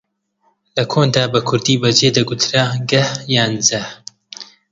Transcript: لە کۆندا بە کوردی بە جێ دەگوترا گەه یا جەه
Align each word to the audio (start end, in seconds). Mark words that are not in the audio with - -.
لە 0.75 0.83
کۆندا 0.91 1.23
بە 1.33 1.39
کوردی 1.47 1.75
بە 1.81 1.89
جێ 1.97 2.09
دەگوترا 2.17 2.65
گەه 2.91 3.07
یا 3.35 3.45
جەه 3.67 3.83